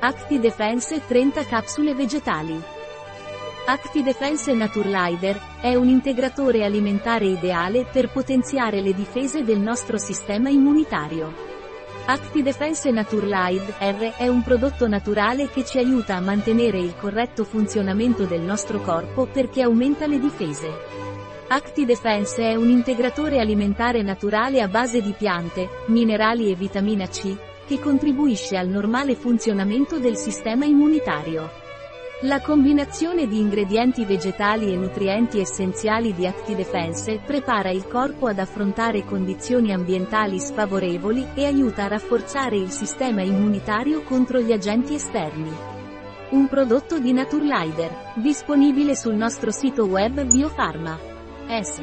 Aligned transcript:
ActiDefense 0.00 1.02
30 1.08 1.44
capsule 1.46 1.92
vegetali. 1.92 2.56
ActiDefense 3.66 4.52
Naturlider 4.52 5.36
è 5.60 5.74
un 5.74 5.88
integratore 5.88 6.64
alimentare 6.64 7.26
ideale 7.26 7.84
per 7.84 8.08
potenziare 8.08 8.80
le 8.80 8.94
difese 8.94 9.42
del 9.42 9.58
nostro 9.58 9.98
sistema 9.98 10.50
immunitario. 10.50 11.34
ActiDefense 12.06 12.92
Naturlide 12.92 13.74
R 13.80 14.14
è 14.16 14.28
un 14.28 14.44
prodotto 14.44 14.86
naturale 14.86 15.50
che 15.50 15.64
ci 15.64 15.78
aiuta 15.78 16.14
a 16.14 16.20
mantenere 16.20 16.78
il 16.78 16.94
corretto 16.96 17.42
funzionamento 17.42 18.24
del 18.24 18.42
nostro 18.42 18.80
corpo 18.80 19.26
perché 19.26 19.62
aumenta 19.62 20.06
le 20.06 20.20
difese. 20.20 20.70
ActiDefense 21.48 22.50
è 22.50 22.54
un 22.54 22.68
integratore 22.68 23.40
alimentare 23.40 24.02
naturale 24.02 24.60
a 24.60 24.68
base 24.68 25.02
di 25.02 25.12
piante, 25.18 25.68
minerali 25.86 26.52
e 26.52 26.54
vitamina 26.54 27.08
C, 27.08 27.36
che 27.68 27.78
contribuisce 27.78 28.56
al 28.56 28.66
normale 28.66 29.14
funzionamento 29.14 29.98
del 29.98 30.16
sistema 30.16 30.64
immunitario. 30.64 31.50
La 32.22 32.40
combinazione 32.40 33.28
di 33.28 33.38
ingredienti 33.38 34.06
vegetali 34.06 34.72
e 34.72 34.76
nutrienti 34.76 35.38
essenziali 35.38 36.14
di 36.14 36.26
ActiDefense 36.26 37.20
prepara 37.24 37.70
il 37.70 37.86
corpo 37.86 38.26
ad 38.26 38.38
affrontare 38.38 39.04
condizioni 39.04 39.72
ambientali 39.72 40.40
sfavorevoli 40.40 41.28
e 41.34 41.44
aiuta 41.44 41.84
a 41.84 41.88
rafforzare 41.88 42.56
il 42.56 42.70
sistema 42.70 43.22
immunitario 43.22 44.02
contro 44.02 44.40
gli 44.40 44.50
agenti 44.50 44.94
esterni. 44.94 45.54
Un 46.30 46.48
prodotto 46.48 46.98
di 46.98 47.12
Naturlider, 47.12 48.14
disponibile 48.14 48.96
sul 48.96 49.14
nostro 49.14 49.52
sito 49.52 49.84
web 49.84 50.24
Biofarma. 50.24 50.98
S. 51.48 51.80